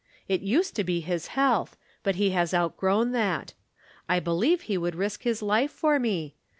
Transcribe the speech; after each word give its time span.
It 0.27 0.41
used 0.41 0.75
to 0.77 0.83
be 0.83 1.01
his 1.01 1.27
health; 1.37 1.77
but 2.01 2.15
he 2.15 2.31
has 2.31 2.55
outgrown 2.55 3.11
that. 3.11 3.53
I 4.09 4.19
believe 4.19 4.61
he 4.61 4.75
would 4.75 4.95
risk 4.95 5.21
his 5.21 5.43
life 5.43 5.69
for 5.69 5.99
me. 5.99 6.33